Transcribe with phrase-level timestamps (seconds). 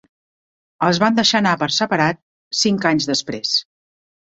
[0.87, 2.21] Els van deixar anar per separat
[2.65, 3.59] cinc anys després.